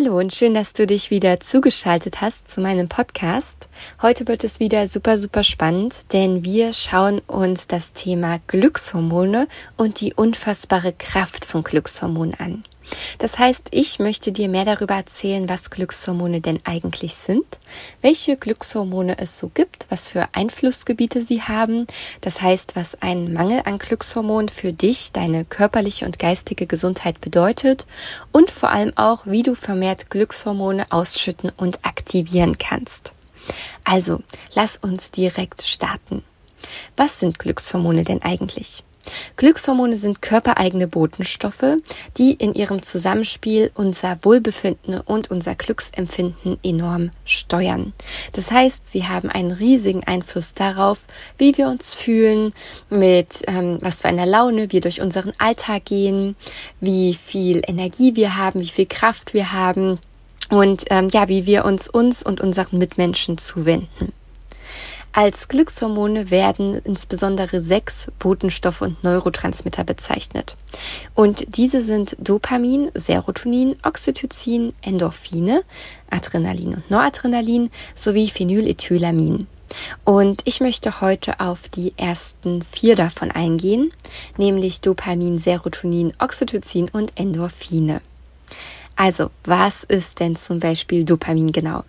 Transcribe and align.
Hallo 0.00 0.16
und 0.16 0.32
schön, 0.32 0.54
dass 0.54 0.74
du 0.74 0.86
dich 0.86 1.10
wieder 1.10 1.40
zugeschaltet 1.40 2.20
hast 2.20 2.48
zu 2.48 2.60
meinem 2.60 2.88
Podcast. 2.88 3.68
Heute 4.00 4.28
wird 4.28 4.44
es 4.44 4.60
wieder 4.60 4.86
super, 4.86 5.18
super 5.18 5.42
spannend, 5.42 6.12
denn 6.12 6.44
wir 6.44 6.72
schauen 6.72 7.18
uns 7.26 7.66
das 7.66 7.94
Thema 7.94 8.38
Glückshormone 8.46 9.48
und 9.76 10.00
die 10.00 10.14
unfassbare 10.14 10.92
Kraft 10.92 11.44
von 11.44 11.64
Glückshormonen 11.64 12.34
an. 12.38 12.64
Das 13.18 13.38
heißt, 13.38 13.68
ich 13.70 13.98
möchte 13.98 14.32
dir 14.32 14.48
mehr 14.48 14.64
darüber 14.64 14.94
erzählen, 14.94 15.48
was 15.48 15.70
Glückshormone 15.70 16.40
denn 16.40 16.60
eigentlich 16.64 17.14
sind, 17.14 17.44
welche 18.00 18.36
Glückshormone 18.36 19.18
es 19.18 19.38
so 19.38 19.48
gibt, 19.48 19.86
was 19.90 20.10
für 20.10 20.28
Einflussgebiete 20.32 21.22
sie 21.22 21.42
haben, 21.42 21.86
das 22.20 22.40
heißt, 22.40 22.76
was 22.76 23.00
ein 23.02 23.32
Mangel 23.32 23.62
an 23.64 23.78
Glückshormonen 23.78 24.48
für 24.48 24.72
dich, 24.72 25.12
deine 25.12 25.44
körperliche 25.44 26.06
und 26.06 26.18
geistige 26.18 26.66
Gesundheit 26.66 27.20
bedeutet 27.20 27.86
und 28.32 28.50
vor 28.50 28.70
allem 28.70 28.96
auch, 28.96 29.26
wie 29.26 29.42
du 29.42 29.54
vermehrt 29.54 30.10
Glückshormone 30.10 30.86
ausschütten 30.90 31.50
und 31.56 31.84
aktivieren 31.84 32.58
kannst. 32.58 33.12
Also, 33.84 34.20
lass 34.54 34.76
uns 34.76 35.10
direkt 35.10 35.62
starten. 35.62 36.22
Was 36.96 37.20
sind 37.20 37.38
Glückshormone 37.38 38.04
denn 38.04 38.22
eigentlich? 38.22 38.82
Glückshormone 39.36 39.96
sind 39.96 40.22
körpereigene 40.22 40.88
Botenstoffe, 40.88 41.76
die 42.16 42.32
in 42.32 42.54
ihrem 42.54 42.82
Zusammenspiel 42.82 43.70
unser 43.74 44.18
Wohlbefinden 44.22 45.00
und 45.00 45.30
unser 45.30 45.54
Glücksempfinden 45.54 46.58
enorm 46.62 47.10
steuern. 47.24 47.92
Das 48.32 48.50
heißt, 48.50 48.90
sie 48.90 49.06
haben 49.06 49.30
einen 49.30 49.52
riesigen 49.52 50.04
Einfluss 50.04 50.54
darauf, 50.54 51.06
wie 51.36 51.56
wir 51.56 51.68
uns 51.68 51.94
fühlen, 51.94 52.52
mit 52.90 53.42
ähm, 53.46 53.78
was 53.80 54.02
für 54.02 54.08
einer 54.08 54.26
Laune 54.26 54.72
wir 54.72 54.80
durch 54.80 55.00
unseren 55.00 55.32
Alltag 55.38 55.84
gehen, 55.86 56.36
wie 56.80 57.14
viel 57.14 57.62
Energie 57.66 58.16
wir 58.16 58.36
haben, 58.36 58.60
wie 58.60 58.68
viel 58.68 58.86
Kraft 58.86 59.34
wir 59.34 59.52
haben 59.52 59.98
und 60.50 60.84
ähm, 60.90 61.08
ja, 61.12 61.28
wie 61.28 61.46
wir 61.46 61.64
uns 61.64 61.88
uns 61.88 62.22
und 62.22 62.40
unseren 62.40 62.78
Mitmenschen 62.78 63.38
zuwenden. 63.38 64.12
Als 65.12 65.48
Glückshormone 65.48 66.30
werden 66.30 66.80
insbesondere 66.84 67.60
sechs 67.60 68.12
Botenstoffe 68.18 68.82
und 68.82 69.02
Neurotransmitter 69.02 69.82
bezeichnet. 69.82 70.56
Und 71.14 71.56
diese 71.56 71.82
sind 71.82 72.16
Dopamin, 72.20 72.90
Serotonin, 72.94 73.76
Oxytocin, 73.82 74.74
Endorphine, 74.80 75.64
Adrenalin 76.10 76.74
und 76.74 76.90
Noradrenalin 76.90 77.70
sowie 77.94 78.28
Phenylethylamin. 78.28 79.46
Und 80.04 80.42
ich 80.44 80.60
möchte 80.60 81.00
heute 81.00 81.40
auf 81.40 81.68
die 81.68 81.92
ersten 81.96 82.62
vier 82.62 82.94
davon 82.94 83.30
eingehen, 83.30 83.92
nämlich 84.36 84.80
Dopamin, 84.80 85.38
Serotonin, 85.38 86.14
Oxytocin 86.18 86.88
und 86.90 87.12
Endorphine. 87.16 88.00
Also, 88.96 89.30
was 89.44 89.84
ist 89.84 90.20
denn 90.20 90.36
zum 90.36 90.58
Beispiel 90.58 91.04
Dopamin 91.04 91.52
genau? 91.52 91.84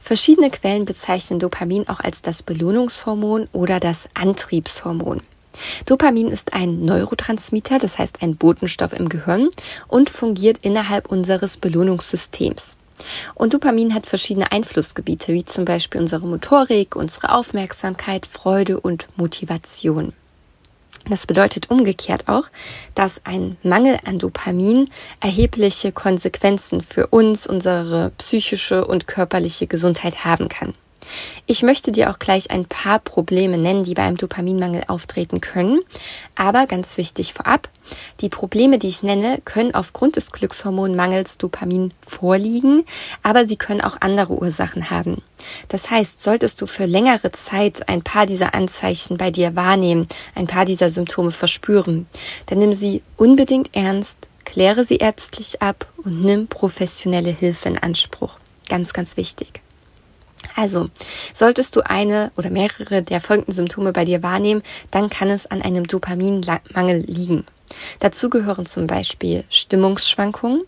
Verschiedene 0.00 0.50
Quellen 0.50 0.84
bezeichnen 0.84 1.38
Dopamin 1.38 1.88
auch 1.88 2.00
als 2.00 2.22
das 2.22 2.42
Belohnungshormon 2.42 3.48
oder 3.52 3.80
das 3.80 4.08
Antriebshormon. 4.14 5.20
Dopamin 5.86 6.28
ist 6.28 6.54
ein 6.54 6.84
Neurotransmitter, 6.84 7.78
das 7.78 7.98
heißt 7.98 8.22
ein 8.22 8.36
Botenstoff 8.36 8.92
im 8.92 9.08
Gehirn 9.08 9.50
und 9.88 10.10
fungiert 10.10 10.58
innerhalb 10.62 11.10
unseres 11.10 11.56
Belohnungssystems. 11.56 12.76
Und 13.34 13.54
Dopamin 13.54 13.94
hat 13.94 14.06
verschiedene 14.06 14.52
Einflussgebiete, 14.52 15.32
wie 15.32 15.44
zum 15.44 15.64
Beispiel 15.64 16.00
unsere 16.00 16.26
Motorik, 16.26 16.96
unsere 16.96 17.34
Aufmerksamkeit, 17.34 18.26
Freude 18.26 18.80
und 18.80 19.08
Motivation. 19.16 20.12
Das 21.08 21.26
bedeutet 21.26 21.70
umgekehrt 21.70 22.28
auch, 22.28 22.44
dass 22.94 23.20
ein 23.24 23.56
Mangel 23.62 23.98
an 24.04 24.18
Dopamin 24.18 24.88
erhebliche 25.20 25.90
Konsequenzen 25.90 26.80
für 26.80 27.08
uns, 27.08 27.46
unsere 27.46 28.12
psychische 28.18 28.84
und 28.86 29.06
körperliche 29.06 29.66
Gesundheit 29.66 30.24
haben 30.24 30.48
kann. 30.48 30.74
Ich 31.46 31.62
möchte 31.62 31.92
dir 31.92 32.10
auch 32.10 32.18
gleich 32.18 32.50
ein 32.50 32.64
paar 32.64 32.98
Probleme 32.98 33.58
nennen, 33.58 33.84
die 33.84 33.94
beim 33.94 34.16
Dopaminmangel 34.16 34.84
auftreten 34.86 35.40
können. 35.40 35.80
Aber 36.34 36.66
ganz 36.66 36.96
wichtig 36.96 37.32
vorab, 37.32 37.68
die 38.20 38.28
Probleme, 38.28 38.78
die 38.78 38.88
ich 38.88 39.02
nenne, 39.02 39.38
können 39.44 39.74
aufgrund 39.74 40.16
des 40.16 40.32
Glückshormonmangels 40.32 41.38
Dopamin 41.38 41.92
vorliegen, 42.06 42.84
aber 43.22 43.44
sie 43.44 43.56
können 43.56 43.80
auch 43.80 43.96
andere 44.00 44.34
Ursachen 44.34 44.90
haben. 44.90 45.22
Das 45.68 45.90
heißt, 45.90 46.22
solltest 46.22 46.60
du 46.62 46.66
für 46.66 46.86
längere 46.86 47.32
Zeit 47.32 47.88
ein 47.88 48.02
paar 48.02 48.26
dieser 48.26 48.54
Anzeichen 48.54 49.16
bei 49.16 49.30
dir 49.30 49.56
wahrnehmen, 49.56 50.06
ein 50.34 50.46
paar 50.46 50.64
dieser 50.64 50.90
Symptome 50.90 51.32
verspüren, 51.32 52.06
dann 52.46 52.58
nimm 52.58 52.72
sie 52.72 53.02
unbedingt 53.16 53.74
ernst, 53.74 54.30
kläre 54.44 54.84
sie 54.84 54.96
ärztlich 54.96 55.60
ab 55.60 55.86
und 56.04 56.22
nimm 56.22 56.46
professionelle 56.46 57.30
Hilfe 57.30 57.68
in 57.68 57.78
Anspruch. 57.78 58.38
Ganz, 58.68 58.92
ganz 58.92 59.16
wichtig. 59.16 59.60
Also, 60.54 60.86
solltest 61.32 61.76
du 61.76 61.80
eine 61.82 62.32
oder 62.36 62.50
mehrere 62.50 63.02
der 63.02 63.20
folgenden 63.20 63.52
Symptome 63.52 63.92
bei 63.92 64.04
dir 64.04 64.22
wahrnehmen, 64.22 64.62
dann 64.90 65.10
kann 65.10 65.30
es 65.30 65.46
an 65.46 65.62
einem 65.62 65.86
Dopaminmangel 65.86 67.04
liegen. 67.06 67.46
Dazu 68.00 68.28
gehören 68.28 68.66
zum 68.66 68.86
Beispiel 68.86 69.44
Stimmungsschwankungen, 69.48 70.62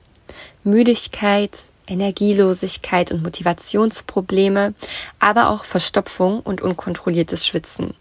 Müdigkeit, 0.62 1.70
Energielosigkeit 1.86 3.12
und 3.12 3.22
Motivationsprobleme, 3.22 4.74
aber 5.18 5.50
auch 5.50 5.64
Verstopfung 5.64 6.40
und 6.40 6.62
unkontrolliertes 6.62 7.46
Schwitzen. 7.46 7.94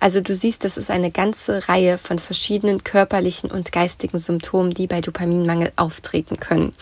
Also 0.00 0.20
du 0.20 0.34
siehst, 0.34 0.64
das 0.64 0.76
ist 0.76 0.90
eine 0.90 1.10
ganze 1.10 1.68
Reihe 1.68 1.98
von 1.98 2.18
verschiedenen 2.18 2.84
körperlichen 2.84 3.50
und 3.50 3.72
geistigen 3.72 4.18
Symptomen, 4.18 4.70
die 4.70 4.86
bei 4.86 5.00
Dopaminmangel 5.00 5.72
auftreten 5.76 6.38
können 6.40 6.72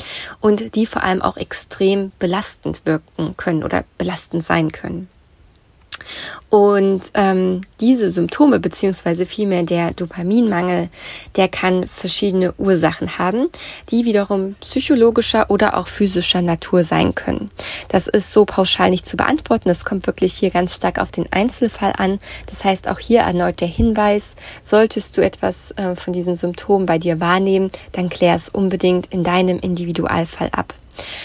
und 0.41 0.75
die 0.75 0.87
vor 0.87 1.03
allem 1.03 1.23
auch 1.23 1.37
extrem 1.37 2.13
belastend 2.19 2.83
wirken 2.85 3.37
können 3.37 3.65
oder 3.65 3.85
belastend 3.99 4.45
sein 4.45 4.73
können. 4.73 5.09
Und 6.49 7.03
ähm, 7.15 7.63
diese 7.81 8.09
Symptome 8.09 8.59
beziehungsweise 8.59 9.25
vielmehr 9.25 9.63
der 9.63 9.93
Dopaminmangel, 9.93 10.89
der 11.37 11.49
kann 11.49 11.87
verschiedene 11.87 12.53
Ursachen 12.59 13.19
haben, 13.19 13.49
die 13.91 14.05
wiederum 14.05 14.55
psychologischer 14.61 15.51
oder 15.51 15.77
auch 15.77 15.87
physischer 15.87 16.43
Natur 16.43 16.83
sein 16.83 17.15
können. 17.15 17.51
Das 17.89 18.09
ist 18.09 18.33
so 18.33 18.45
pauschal 18.45 18.91
nicht 18.91 19.07
zu 19.07 19.17
beantworten. 19.17 19.69
Das 19.69 19.85
kommt 19.85 20.07
wirklich 20.07 20.35
hier 20.35 20.51
ganz 20.51 20.75
stark 20.75 20.99
auf 20.99 21.11
den 21.11 21.31
Einzelfall 21.33 21.93
an. 21.97 22.19
Das 22.47 22.65
heißt 22.65 22.89
auch 22.89 22.99
hier 22.99 23.21
erneut 23.21 23.61
der 23.61 23.69
Hinweis, 23.69 24.35
solltest 24.61 25.17
du 25.17 25.23
etwas 25.23 25.71
äh, 25.73 25.95
von 25.95 26.13
diesen 26.13 26.35
Symptomen 26.35 26.87
bei 26.87 26.99
dir 26.99 27.21
wahrnehmen, 27.21 27.71
dann 27.93 28.09
klär 28.09 28.35
es 28.35 28.49
unbedingt 28.49 29.07
in 29.07 29.23
deinem 29.23 29.61
Individualfall 29.61 30.49
ab. 30.53 30.75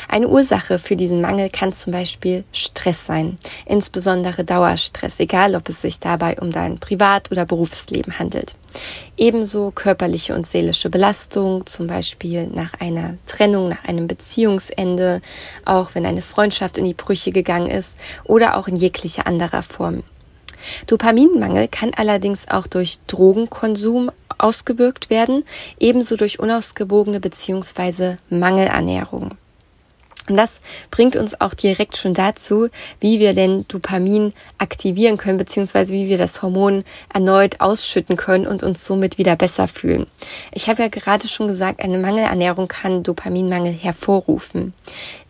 Eine 0.07 0.27
Ursache 0.27 0.79
für 0.79 0.95
diesen 0.95 1.21
Mangel 1.21 1.49
kann 1.49 1.73
zum 1.73 1.91
Beispiel 1.91 2.43
Stress 2.51 3.05
sein, 3.05 3.37
insbesondere 3.65 4.43
Dauerstress, 4.43 5.19
egal 5.19 5.55
ob 5.55 5.69
es 5.69 5.81
sich 5.81 5.99
dabei 5.99 6.39
um 6.39 6.51
dein 6.51 6.79
Privat- 6.79 7.31
oder 7.31 7.45
Berufsleben 7.45 8.19
handelt. 8.19 8.55
Ebenso 9.17 9.71
körperliche 9.71 10.35
und 10.35 10.45
seelische 10.45 10.89
Belastung, 10.89 11.65
zum 11.65 11.87
Beispiel 11.87 12.47
nach 12.47 12.73
einer 12.79 13.17
Trennung, 13.25 13.69
nach 13.69 13.83
einem 13.85 14.07
Beziehungsende, 14.07 15.21
auch 15.63 15.95
wenn 15.95 16.05
eine 16.05 16.21
Freundschaft 16.21 16.77
in 16.77 16.85
die 16.85 16.93
Brüche 16.93 17.31
gegangen 17.31 17.69
ist 17.69 17.97
oder 18.25 18.57
auch 18.57 18.67
in 18.67 18.75
jeglicher 18.75 19.27
anderer 19.27 19.61
Form. 19.61 20.03
Dopaminmangel 20.87 21.67
kann 21.67 21.91
allerdings 21.95 22.47
auch 22.47 22.67
durch 22.67 22.99
Drogenkonsum 23.07 24.11
ausgewirkt 24.37 25.09
werden, 25.09 25.43
ebenso 25.79 26.17
durch 26.17 26.39
unausgewogene 26.39 27.19
bzw. 27.19 28.15
Mangelernährung. 28.29 29.37
Und 30.27 30.37
das 30.37 30.59
bringt 30.89 31.15
uns 31.15 31.39
auch 31.39 31.53
direkt 31.53 31.97
schon 31.97 32.15
dazu, 32.15 32.69
wie 32.99 33.19
wir 33.19 33.33
denn 33.33 33.65
Dopamin 33.67 34.33
aktivieren 34.57 35.17
können, 35.17 35.37
beziehungsweise 35.37 35.93
wie 35.93 36.09
wir 36.09 36.17
das 36.17 36.41
Hormon 36.41 36.83
erneut 37.13 37.61
ausschütten 37.61 38.15
können 38.15 38.47
und 38.47 38.63
uns 38.63 38.85
somit 38.85 39.17
wieder 39.17 39.35
besser 39.35 39.67
fühlen. 39.67 40.07
Ich 40.51 40.67
habe 40.67 40.81
ja 40.81 40.87
gerade 40.87 41.27
schon 41.27 41.47
gesagt, 41.47 41.79
eine 41.79 41.99
Mangelernährung 41.99 42.67
kann 42.67 43.03
Dopaminmangel 43.03 43.73
hervorrufen. 43.73 44.73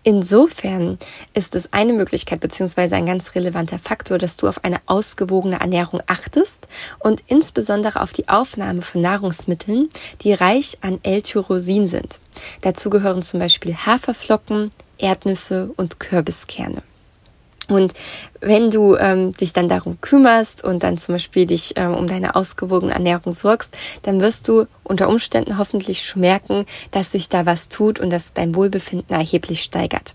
Insofern 0.03 0.99
ist 1.33 1.55
es 1.55 1.73
eine 1.73 1.91
Möglichkeit 1.91 2.39
beziehungsweise 2.39 2.95
ein 2.95 3.07
ganz 3.07 3.33
relevanter 3.33 3.79
Faktor, 3.79 4.19
dass 4.19 4.37
du 4.37 4.47
auf 4.47 4.63
eine 4.63 4.79
ausgewogene 4.85 5.59
Ernährung 5.59 5.99
achtest 6.05 6.67
und 6.99 7.23
insbesondere 7.25 7.99
auf 8.01 8.13
die 8.13 8.29
Aufnahme 8.29 8.83
von 8.83 9.01
Nahrungsmitteln, 9.01 9.89
die 10.21 10.33
reich 10.33 10.77
an 10.81 10.99
L-Tyrosin 11.01 11.87
sind. 11.87 12.19
Dazu 12.61 12.89
gehören 12.89 13.21
zum 13.21 13.39
Beispiel 13.39 13.75
Haferflocken, 13.75 14.71
Erdnüsse 14.97 15.69
und 15.75 15.99
Kürbiskerne. 15.99 16.83
Und 17.67 17.93
wenn 18.41 18.69
du 18.69 18.95
ähm, 18.95 19.33
dich 19.33 19.53
dann 19.53 19.69
darum 19.69 19.99
kümmerst 20.01 20.63
und 20.63 20.83
dann 20.83 20.97
zum 20.97 21.15
Beispiel 21.15 21.45
dich 21.47 21.73
ähm, 21.77 21.95
um 21.95 22.07
deine 22.07 22.35
ausgewogene 22.35 22.93
Ernährung 22.93 23.33
sorgst, 23.33 23.75
dann 24.03 24.21
wirst 24.21 24.47
du 24.47 24.67
unter 24.83 25.09
Umständen 25.09 25.57
hoffentlich 25.57 26.05
schon 26.05 26.21
merken, 26.21 26.65
dass 26.91 27.11
sich 27.11 27.27
da 27.27 27.45
was 27.45 27.69
tut 27.69 27.99
und 27.99 28.11
dass 28.11 28.33
dein 28.33 28.53
Wohlbefinden 28.55 29.15
erheblich 29.15 29.63
steigert. 29.63 30.13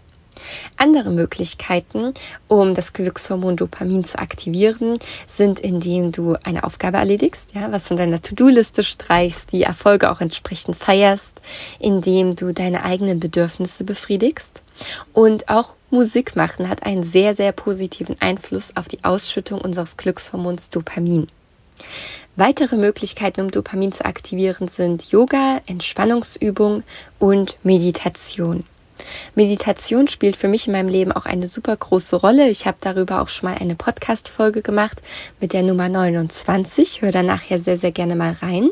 Andere 0.77 1.11
Möglichkeiten, 1.11 2.15
um 2.49 2.75
das 2.75 2.93
Glückshormon 2.93 3.57
Dopamin 3.57 4.05
zu 4.05 4.19
aktivieren, 4.19 4.99
sind, 5.27 5.61
indem 5.61 6.13
du 6.13 6.37
eine 6.45 6.65
Aufgabe 6.65 6.99
erledigst, 6.99 7.55
ja, 7.55 7.71
was 7.73 7.89
von 7.89 7.97
deiner 7.97 8.23
To-Do-Liste 8.23 8.83
streichst, 8.83 9.53
die 9.53 9.63
Erfolge 9.63 10.11
auch 10.11 10.21
entsprechend 10.21 10.77
feierst, 10.77 11.41
indem 11.79 12.37
du 12.37 12.53
deine 12.53 12.85
eigenen 12.85 13.21
Bedürfnisse 13.21 13.85
befriedigst. 13.85 14.63
Und 15.13 15.49
auch 15.49 15.75
Musik 15.91 16.37
machen 16.37 16.69
hat 16.69 16.85
einen 16.85 17.03
sehr, 17.03 17.35
sehr 17.35 17.53
positiven 17.53 18.17
Einfluss 18.21 18.77
auf 18.77 18.89
die 18.89 19.05
Ausschüttung 19.05 19.61
unseres 19.61 19.97
Glückshormons 19.97 20.71
Dopamin. 20.71 21.29
Weitere 22.37 22.77
Möglichkeiten, 22.77 23.43
um 23.43 23.51
Dopamin 23.51 23.93
zu 23.93 24.05
aktivieren, 24.05 24.69
sind 24.69 25.11
Yoga, 25.11 25.61
Entspannungsübung 25.67 26.85
und 27.19 27.59
Meditation. 27.65 28.65
Meditation 29.35 30.09
spielt 30.09 30.37
für 30.37 30.49
mich 30.49 30.67
in 30.67 30.73
meinem 30.73 30.89
Leben 30.89 31.13
auch 31.13 31.27
eine 31.27 31.47
super 31.47 31.77
große 31.77 32.17
Rolle. 32.17 32.49
Ich 32.49 32.67
habe 32.67 32.79
darüber 32.81 33.23
auch 33.23 33.29
schon 33.29 33.51
mal 33.51 33.59
eine 33.59 33.75
Podcast-Folge 33.75 34.63
gemacht 34.63 35.03
mit 35.41 35.53
der 35.53 35.63
Nummer 35.63 35.89
29. 35.89 37.03
Hör 37.03 37.13
da 37.13 37.23
nachher 37.23 37.59
sehr, 37.59 37.77
sehr 37.77 37.93
gerne 37.93 38.17
mal 38.17 38.37
rein. 38.41 38.71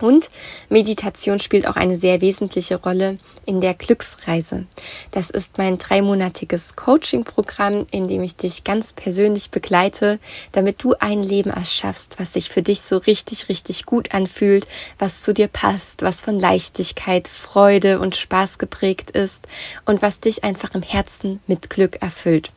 Und 0.00 0.30
Meditation 0.68 1.40
spielt 1.40 1.66
auch 1.66 1.76
eine 1.76 1.96
sehr 1.96 2.20
wesentliche 2.20 2.76
Rolle 2.76 3.18
in 3.46 3.60
der 3.60 3.74
Glücksreise. 3.74 4.66
Das 5.10 5.30
ist 5.30 5.58
mein 5.58 5.78
dreimonatiges 5.78 6.76
Coaching-Programm, 6.76 7.86
in 7.90 8.08
dem 8.08 8.22
ich 8.22 8.36
dich 8.36 8.64
ganz 8.64 8.92
persönlich 8.92 9.50
begleite, 9.50 10.18
damit 10.52 10.82
du 10.82 10.94
ein 10.98 11.22
Leben 11.22 11.50
erschaffst, 11.50 12.18
was 12.18 12.34
sich 12.34 12.48
für 12.48 12.62
dich 12.62 12.82
so 12.82 12.98
richtig, 12.98 13.48
richtig 13.48 13.86
gut 13.86 14.14
anfühlt, 14.14 14.66
was 14.98 15.22
zu 15.22 15.32
dir 15.34 15.48
passt, 15.48 16.02
was 16.02 16.22
von 16.22 16.38
Leichtigkeit, 16.38 17.26
Freude 17.26 17.98
und 18.00 18.16
Spaß 18.16 18.58
geprägt 18.58 19.10
ist 19.10 19.46
und 19.84 20.02
was 20.02 20.20
dich 20.20 20.44
einfach 20.44 20.74
im 20.74 20.82
Herzen 20.82 21.40
mit 21.46 21.70
Glück 21.70 22.02
erfüllt. 22.02 22.52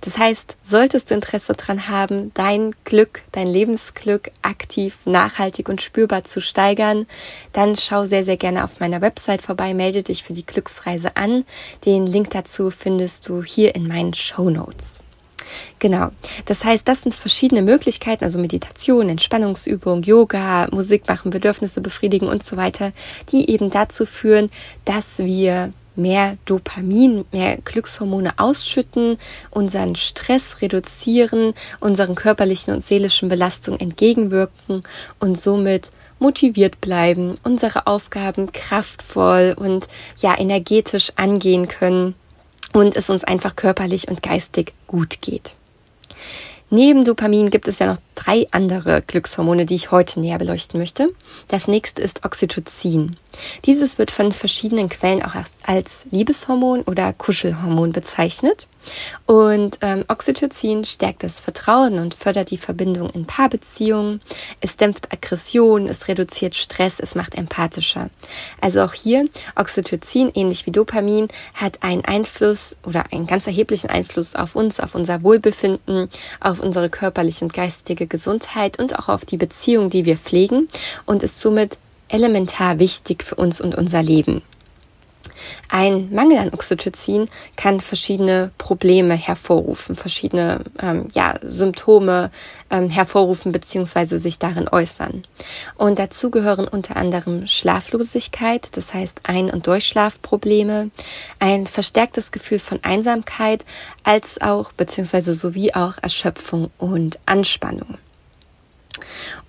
Das 0.00 0.18
heißt, 0.18 0.56
solltest 0.62 1.10
du 1.10 1.14
Interesse 1.14 1.54
daran 1.54 1.88
haben, 1.88 2.32
dein 2.34 2.74
Glück, 2.84 3.22
dein 3.32 3.46
Lebensglück 3.46 4.30
aktiv, 4.42 4.98
nachhaltig 5.04 5.68
und 5.68 5.82
spürbar 5.82 6.24
zu 6.24 6.40
steigern, 6.40 7.06
dann 7.52 7.76
schau 7.76 8.04
sehr, 8.04 8.24
sehr 8.24 8.36
gerne 8.36 8.64
auf 8.64 8.80
meiner 8.80 9.00
Website 9.00 9.42
vorbei, 9.42 9.74
melde 9.74 10.02
dich 10.02 10.22
für 10.22 10.32
die 10.32 10.46
Glücksreise 10.46 11.16
an. 11.16 11.44
Den 11.84 12.06
Link 12.06 12.30
dazu 12.30 12.70
findest 12.70 13.28
du 13.28 13.42
hier 13.42 13.74
in 13.74 13.88
meinen 13.88 14.14
Show 14.14 14.50
Notes. 14.50 15.00
Genau. 15.78 16.10
Das 16.46 16.64
heißt, 16.64 16.86
das 16.88 17.02
sind 17.02 17.14
verschiedene 17.14 17.62
Möglichkeiten, 17.62 18.24
also 18.24 18.38
Meditation, 18.38 19.08
Entspannungsübung, 19.08 20.02
Yoga, 20.02 20.68
Musik 20.70 21.06
machen, 21.08 21.30
Bedürfnisse 21.30 21.80
befriedigen 21.80 22.28
und 22.28 22.44
so 22.44 22.56
weiter, 22.56 22.92
die 23.30 23.50
eben 23.50 23.70
dazu 23.70 24.06
führen, 24.06 24.50
dass 24.84 25.18
wir 25.18 25.72
mehr 25.96 26.36
Dopamin, 26.44 27.24
mehr 27.32 27.58
Glückshormone 27.64 28.34
ausschütten, 28.38 29.18
unseren 29.50 29.96
Stress 29.96 30.60
reduzieren, 30.60 31.54
unseren 31.80 32.14
körperlichen 32.14 32.74
und 32.74 32.82
seelischen 32.82 33.28
Belastungen 33.28 33.80
entgegenwirken 33.80 34.82
und 35.20 35.38
somit 35.38 35.90
motiviert 36.18 36.80
bleiben, 36.80 37.36
unsere 37.42 37.86
Aufgaben 37.86 38.52
kraftvoll 38.52 39.54
und 39.56 39.88
ja 40.18 40.38
energetisch 40.38 41.12
angehen 41.16 41.68
können 41.68 42.14
und 42.72 42.96
es 42.96 43.10
uns 43.10 43.24
einfach 43.24 43.56
körperlich 43.56 44.08
und 44.08 44.22
geistig 44.22 44.72
gut 44.86 45.20
geht. 45.20 45.54
Neben 46.70 47.04
Dopamin 47.04 47.50
gibt 47.50 47.68
es 47.68 47.78
ja 47.78 47.86
noch 47.86 47.98
drei 48.14 48.46
andere 48.50 49.02
Glückshormone, 49.02 49.66
die 49.66 49.74
ich 49.74 49.90
heute 49.90 50.20
näher 50.20 50.38
beleuchten 50.38 50.78
möchte. 50.78 51.10
Das 51.48 51.68
nächste 51.68 52.02
ist 52.02 52.24
Oxytocin. 52.24 53.16
Dieses 53.64 53.98
wird 53.98 54.10
von 54.10 54.32
verschiedenen 54.32 54.88
Quellen 54.88 55.22
auch 55.22 55.34
als 55.62 56.06
Liebeshormon 56.10 56.82
oder 56.82 57.12
Kuschelhormon 57.12 57.92
bezeichnet. 57.92 58.68
Und 59.26 59.78
ähm, 59.80 60.04
Oxytocin 60.08 60.84
stärkt 60.84 61.22
das 61.22 61.40
Vertrauen 61.40 61.98
und 61.98 62.14
fördert 62.14 62.50
die 62.50 62.58
Verbindung 62.58 63.08
in 63.10 63.26
Paarbeziehungen. 63.26 64.20
Es 64.60 64.76
dämpft 64.76 65.10
Aggression, 65.10 65.88
es 65.88 66.08
reduziert 66.08 66.54
Stress, 66.54 67.00
es 67.00 67.14
macht 67.14 67.34
empathischer. 67.34 68.10
Also 68.60 68.82
auch 68.82 68.92
hier, 68.92 69.24
Oxytocin, 69.56 70.30
ähnlich 70.34 70.66
wie 70.66 70.70
Dopamin, 70.70 71.28
hat 71.54 71.82
einen 71.82 72.04
Einfluss 72.04 72.76
oder 72.84 73.04
einen 73.10 73.26
ganz 73.26 73.46
erheblichen 73.46 73.88
Einfluss 73.88 74.34
auf 74.34 74.54
uns, 74.54 74.80
auf 74.80 74.94
unser 74.94 75.22
Wohlbefinden, 75.22 76.10
auf 76.40 76.60
unsere 76.60 76.90
körperliche 76.90 77.44
und 77.44 77.54
geistige 77.54 78.03
Gesundheit 78.06 78.78
und 78.78 78.98
auch 78.98 79.08
auf 79.08 79.24
die 79.24 79.36
Beziehung, 79.36 79.90
die 79.90 80.04
wir 80.04 80.16
pflegen 80.16 80.68
und 81.06 81.22
ist 81.22 81.40
somit 81.40 81.78
elementar 82.08 82.78
wichtig 82.78 83.24
für 83.24 83.34
uns 83.34 83.60
und 83.60 83.74
unser 83.74 84.02
Leben. 84.02 84.42
Ein 85.68 86.12
Mangel 86.12 86.38
an 86.38 86.52
Oxytocin 86.52 87.28
kann 87.56 87.80
verschiedene 87.80 88.50
Probleme 88.58 89.14
hervorrufen, 89.14 89.96
verschiedene 89.96 90.60
ähm, 90.80 91.08
ja, 91.12 91.38
Symptome 91.42 92.30
ähm, 92.70 92.88
hervorrufen 92.88 93.52
bzw. 93.52 94.16
sich 94.16 94.38
darin 94.38 94.68
äußern. 94.68 95.24
Und 95.76 95.98
dazu 95.98 96.30
gehören 96.30 96.68
unter 96.68 96.96
anderem 96.96 97.46
Schlaflosigkeit, 97.46 98.76
das 98.76 98.94
heißt 98.94 99.20
Ein- 99.24 99.50
und 99.50 99.66
Durchschlafprobleme, 99.66 100.90
ein 101.38 101.66
verstärktes 101.66 102.32
Gefühl 102.32 102.58
von 102.58 102.80
Einsamkeit, 102.82 103.64
als 104.02 104.40
auch 104.40 104.72
bzw. 104.72 105.32
sowie 105.32 105.74
auch 105.74 105.94
Erschöpfung 106.02 106.70
und 106.78 107.18
Anspannung. 107.26 107.98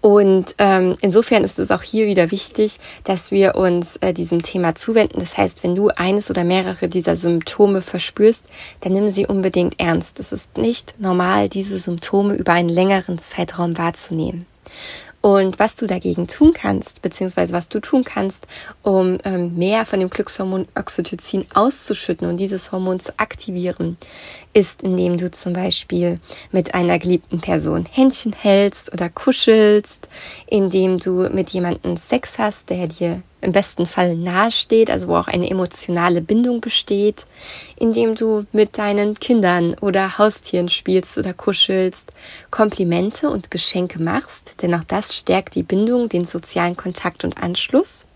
Und 0.01 0.55
ähm, 0.57 0.95
insofern 1.01 1.43
ist 1.43 1.59
es 1.59 1.71
auch 1.71 1.81
hier 1.81 2.05
wieder 2.07 2.31
wichtig, 2.31 2.79
dass 3.03 3.31
wir 3.31 3.55
uns 3.55 3.97
äh, 3.97 4.13
diesem 4.13 4.43
Thema 4.43 4.75
zuwenden. 4.75 5.19
Das 5.19 5.37
heißt, 5.37 5.63
wenn 5.63 5.75
du 5.75 5.89
eines 5.89 6.29
oder 6.29 6.43
mehrere 6.43 6.87
dieser 6.87 7.15
Symptome 7.15 7.81
verspürst, 7.81 8.45
dann 8.81 8.93
nimm 8.93 9.09
sie 9.09 9.25
unbedingt 9.25 9.79
ernst. 9.79 10.19
Es 10.19 10.31
ist 10.31 10.57
nicht 10.57 10.99
normal, 10.99 11.49
diese 11.49 11.79
Symptome 11.79 12.35
über 12.35 12.53
einen 12.53 12.69
längeren 12.69 13.17
Zeitraum 13.17 13.77
wahrzunehmen. 13.77 14.45
Und 15.25 15.57
was 15.57 15.75
du 15.75 15.87
dagegen 15.87 16.27
tun 16.27 16.53
kannst, 16.53 17.01
beziehungsweise 17.01 17.51
was 17.51 17.67
du 17.67 17.79
tun 17.79 18.03
kannst, 18.03 18.45
um 18.83 19.17
ähm, 19.23 19.55
mehr 19.55 19.83
von 19.85 19.99
dem 19.99 20.11
Glückshormon 20.11 20.67
Oxytocin 20.75 21.47
auszuschütten 21.51 22.29
und 22.29 22.37
dieses 22.37 22.71
Hormon 22.71 22.99
zu 22.99 23.17
aktivieren, 23.17 23.97
ist, 24.55 24.83
indem 24.83 25.17
du 25.17 25.29
zum 25.29 25.51
Beispiel 25.51 26.19
mit 26.51 26.73
einer 26.73 26.97
geliebten 26.97 27.41
Person 27.41 27.85
Händchen 27.91 28.33
hältst 28.33 28.91
oder 28.91 29.09
kuschelst, 29.09 30.09
indem 30.47 30.97
du 30.97 31.29
mit 31.29 31.49
jemandem 31.49 31.97
Sex 31.97 32.39
hast, 32.39 32.69
der 32.69 32.87
dir 32.87 33.21
im 33.41 33.51
besten 33.51 33.85
Fall 33.85 34.15
nahe 34.15 34.51
steht, 34.51 34.89
also 34.89 35.09
wo 35.09 35.17
auch 35.17 35.27
eine 35.27 35.49
emotionale 35.49 36.21
Bindung 36.21 36.61
besteht, 36.61 37.25
indem 37.75 38.15
du 38.15 38.45
mit 38.53 38.77
deinen 38.77 39.15
Kindern 39.15 39.75
oder 39.81 40.17
Haustieren 40.17 40.69
spielst 40.69 41.17
oder 41.17 41.33
kuschelst, 41.33 42.13
Komplimente 42.49 43.29
und 43.29 43.51
Geschenke 43.51 44.01
machst, 44.01 44.61
denn 44.61 44.73
auch 44.73 44.85
das 44.85 45.13
stärkt 45.13 45.55
die 45.55 45.63
Bindung, 45.63 46.07
den 46.07 46.25
sozialen 46.25 46.77
Kontakt 46.77 47.25
und 47.25 47.37
Anschluss. 47.43 48.07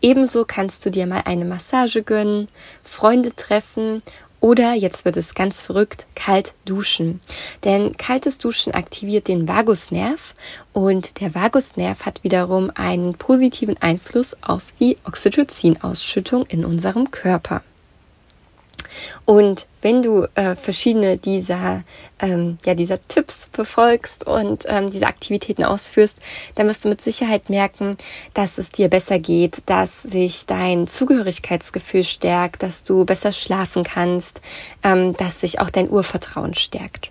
Ebenso 0.00 0.44
kannst 0.44 0.86
du 0.86 0.90
dir 0.90 1.06
mal 1.06 1.22
eine 1.24 1.44
Massage 1.44 2.02
gönnen, 2.02 2.48
Freunde 2.84 3.34
treffen 3.34 4.02
oder, 4.40 4.74
jetzt 4.74 5.04
wird 5.04 5.16
es 5.16 5.34
ganz 5.34 5.62
verrückt, 5.62 6.06
kalt 6.14 6.54
duschen. 6.64 7.20
Denn 7.64 7.96
kaltes 7.96 8.38
Duschen 8.38 8.72
aktiviert 8.72 9.28
den 9.28 9.48
Vagusnerv 9.48 10.34
und 10.72 11.20
der 11.20 11.34
Vagusnerv 11.34 12.06
hat 12.06 12.22
wiederum 12.22 12.70
einen 12.74 13.14
positiven 13.14 13.76
Einfluss 13.78 14.36
auf 14.42 14.72
die 14.78 14.96
Oxytocin-Ausschüttung 15.04 16.46
in 16.46 16.64
unserem 16.64 17.10
Körper. 17.10 17.62
Und 19.24 19.66
wenn 19.82 20.02
du 20.02 20.26
äh, 20.34 20.54
verschiedene 20.56 21.16
dieser, 21.16 21.84
ähm, 22.18 22.58
ja, 22.64 22.74
dieser 22.74 23.06
Tipps 23.08 23.48
befolgst 23.48 24.26
und 24.26 24.64
ähm, 24.66 24.90
diese 24.90 25.06
Aktivitäten 25.06 25.64
ausführst, 25.64 26.20
dann 26.54 26.66
wirst 26.66 26.84
du 26.84 26.88
mit 26.88 27.00
Sicherheit 27.00 27.48
merken, 27.50 27.96
dass 28.34 28.58
es 28.58 28.70
dir 28.70 28.88
besser 28.88 29.18
geht, 29.18 29.62
dass 29.66 30.02
sich 30.02 30.46
dein 30.46 30.88
Zugehörigkeitsgefühl 30.88 32.04
stärkt, 32.04 32.62
dass 32.62 32.82
du 32.84 33.04
besser 33.04 33.32
schlafen 33.32 33.84
kannst, 33.84 34.40
ähm, 34.82 35.16
dass 35.16 35.40
sich 35.40 35.60
auch 35.60 35.70
dein 35.70 35.90
Urvertrauen 35.90 36.54
stärkt. 36.54 37.10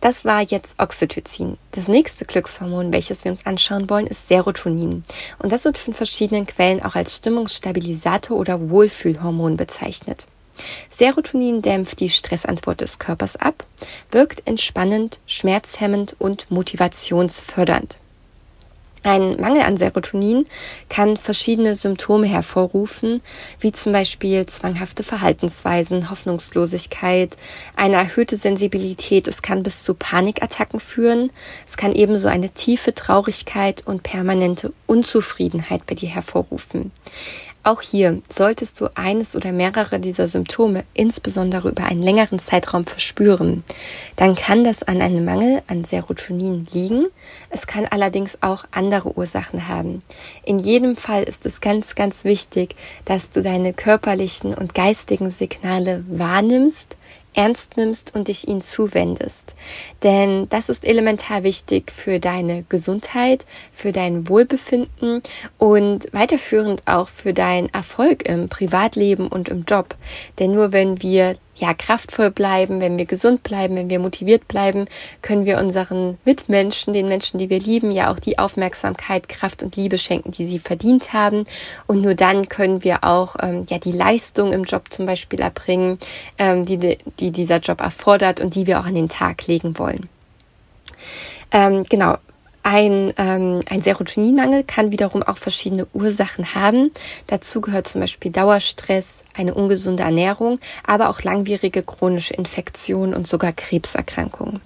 Das 0.00 0.24
war 0.24 0.42
jetzt 0.42 0.78
Oxytocin. 0.78 1.56
Das 1.72 1.88
nächste 1.88 2.26
Glückshormon, 2.26 2.92
welches 2.92 3.24
wir 3.24 3.32
uns 3.32 3.46
anschauen 3.46 3.88
wollen, 3.88 4.06
ist 4.06 4.28
Serotonin. 4.28 5.04
Und 5.38 5.52
das 5.52 5.64
wird 5.64 5.78
von 5.78 5.94
verschiedenen 5.94 6.46
Quellen 6.46 6.82
auch 6.82 6.94
als 6.94 7.16
Stimmungsstabilisator 7.16 8.36
oder 8.36 8.68
Wohlfühlhormon 8.68 9.56
bezeichnet. 9.56 10.26
Serotonin 10.88 11.62
dämpft 11.62 12.00
die 12.00 12.08
Stressantwort 12.08 12.80
des 12.80 12.98
Körpers 12.98 13.36
ab, 13.36 13.64
wirkt 14.10 14.46
entspannend, 14.46 15.18
schmerzhemmend 15.26 16.16
und 16.18 16.50
motivationsfördernd. 16.50 17.98
Ein 19.06 19.40
Mangel 19.40 19.62
an 19.62 19.76
Serotonin 19.76 20.46
kann 20.88 21.16
verschiedene 21.16 21.76
Symptome 21.76 22.26
hervorrufen, 22.26 23.22
wie 23.60 23.70
zum 23.70 23.92
Beispiel 23.92 24.44
zwanghafte 24.46 25.04
Verhaltensweisen, 25.04 26.10
Hoffnungslosigkeit, 26.10 27.36
eine 27.76 27.98
erhöhte 27.98 28.36
Sensibilität. 28.36 29.28
Es 29.28 29.42
kann 29.42 29.62
bis 29.62 29.84
zu 29.84 29.94
Panikattacken 29.94 30.80
führen. 30.80 31.30
Es 31.64 31.76
kann 31.76 31.92
ebenso 31.92 32.26
eine 32.26 32.50
tiefe 32.50 32.94
Traurigkeit 32.94 33.86
und 33.86 34.02
permanente 34.02 34.72
Unzufriedenheit 34.86 35.86
bei 35.86 35.94
dir 35.94 36.08
hervorrufen. 36.08 36.90
Auch 37.66 37.82
hier 37.82 38.22
solltest 38.28 38.80
du 38.80 38.86
eines 38.94 39.34
oder 39.34 39.50
mehrere 39.50 39.98
dieser 39.98 40.28
Symptome 40.28 40.84
insbesondere 40.94 41.70
über 41.70 41.82
einen 41.82 42.00
längeren 42.00 42.38
Zeitraum 42.38 42.84
verspüren. 42.84 43.64
Dann 44.14 44.36
kann 44.36 44.62
das 44.62 44.84
an 44.84 45.02
einem 45.02 45.24
Mangel 45.24 45.62
an 45.66 45.82
Serotonin 45.82 46.68
liegen. 46.70 47.06
Es 47.50 47.66
kann 47.66 47.84
allerdings 47.84 48.38
auch 48.40 48.66
andere 48.70 49.18
Ursachen 49.18 49.66
haben. 49.66 50.04
In 50.44 50.60
jedem 50.60 50.94
Fall 50.94 51.24
ist 51.24 51.44
es 51.44 51.60
ganz, 51.60 51.96
ganz 51.96 52.22
wichtig, 52.22 52.76
dass 53.04 53.30
du 53.30 53.42
deine 53.42 53.72
körperlichen 53.72 54.54
und 54.54 54.76
geistigen 54.76 55.28
Signale 55.28 56.04
wahrnimmst, 56.06 56.96
ernst 57.36 57.76
nimmst 57.76 58.14
und 58.14 58.28
dich 58.28 58.48
ihnen 58.48 58.62
zuwendest. 58.62 59.54
Denn 60.02 60.48
das 60.48 60.68
ist 60.68 60.84
elementar 60.84 61.42
wichtig 61.42 61.92
für 61.92 62.18
deine 62.18 62.64
Gesundheit, 62.68 63.46
für 63.72 63.92
dein 63.92 64.28
Wohlbefinden 64.28 65.22
und 65.58 66.08
weiterführend 66.12 66.82
auch 66.86 67.08
für 67.08 67.32
deinen 67.32 67.68
Erfolg 67.72 68.26
im 68.28 68.48
Privatleben 68.48 69.28
und 69.28 69.48
im 69.48 69.64
Job. 69.68 69.94
Denn 70.38 70.52
nur 70.52 70.72
wenn 70.72 71.02
wir 71.02 71.36
ja, 71.56 71.74
kraftvoll 71.74 72.30
bleiben, 72.30 72.80
wenn 72.80 72.98
wir 72.98 73.06
gesund 73.06 73.42
bleiben, 73.42 73.76
wenn 73.76 73.90
wir 73.90 73.98
motiviert 73.98 74.46
bleiben, 74.48 74.86
können 75.22 75.44
wir 75.44 75.58
unseren 75.58 76.18
Mitmenschen, 76.24 76.92
den 76.92 77.08
Menschen, 77.08 77.38
die 77.38 77.50
wir 77.50 77.60
lieben, 77.60 77.90
ja 77.90 78.12
auch 78.12 78.18
die 78.18 78.38
Aufmerksamkeit, 78.38 79.28
Kraft 79.28 79.62
und 79.62 79.76
Liebe 79.76 79.98
schenken, 79.98 80.32
die 80.32 80.46
sie 80.46 80.58
verdient 80.58 81.12
haben. 81.12 81.46
Und 81.86 82.02
nur 82.02 82.14
dann 82.14 82.48
können 82.48 82.84
wir 82.84 83.04
auch 83.04 83.36
ähm, 83.42 83.66
ja 83.68 83.78
die 83.78 83.92
Leistung 83.92 84.52
im 84.52 84.64
Job 84.64 84.92
zum 84.92 85.06
Beispiel 85.06 85.40
erbringen, 85.40 85.98
ähm, 86.38 86.64
die, 86.64 86.98
die 87.18 87.30
dieser 87.30 87.58
Job 87.58 87.80
erfordert 87.80 88.40
und 88.40 88.54
die 88.54 88.66
wir 88.66 88.80
auch 88.80 88.86
an 88.86 88.94
den 88.94 89.08
Tag 89.08 89.46
legen 89.46 89.78
wollen. 89.78 90.08
Ähm, 91.52 91.84
genau, 91.88 92.16
ein, 92.66 93.14
ähm, 93.16 93.60
ein 93.70 93.80
Serotoninmangel 93.80 94.64
kann 94.64 94.90
wiederum 94.90 95.22
auch 95.22 95.36
verschiedene 95.36 95.86
Ursachen 95.92 96.56
haben. 96.56 96.90
Dazu 97.28 97.60
gehört 97.60 97.86
zum 97.86 98.00
Beispiel 98.00 98.32
Dauerstress, 98.32 99.22
eine 99.34 99.54
ungesunde 99.54 100.02
Ernährung, 100.02 100.58
aber 100.84 101.08
auch 101.08 101.22
langwierige 101.22 101.84
chronische 101.84 102.34
Infektionen 102.34 103.14
und 103.14 103.28
sogar 103.28 103.52
Krebserkrankungen. 103.52 104.60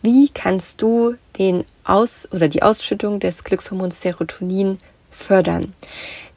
Wie 0.00 0.30
kannst 0.30 0.80
du 0.80 1.16
den 1.38 1.66
Aus- 1.84 2.28
oder 2.32 2.48
die 2.48 2.62
Ausschüttung 2.62 3.20
des 3.20 3.44
Glückshormons 3.44 4.00
Serotonin 4.00 4.78
fördern? 5.10 5.74